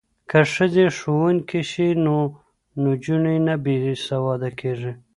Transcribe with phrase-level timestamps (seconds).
[0.29, 2.17] که ښځې ښوونکې شي نو
[2.83, 3.75] نجونې نه بې
[4.07, 4.91] سواده کیږي.